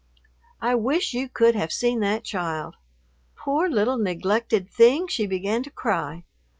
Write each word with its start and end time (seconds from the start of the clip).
I 0.59 0.73
wish 0.73 1.13
you 1.13 1.29
could 1.29 1.53
have 1.53 1.71
seen 1.71 1.99
that 1.99 2.23
child! 2.23 2.73
Poor 3.35 3.69
little 3.69 3.99
neglected 3.99 4.67
thing, 4.67 5.05
she 5.07 5.27
began 5.27 5.61
to 5.61 5.69
cry. 5.69 6.23